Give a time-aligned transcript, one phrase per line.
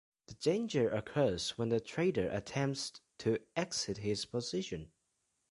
[0.25, 4.91] The danger occurs when the trader attempts to exit his position.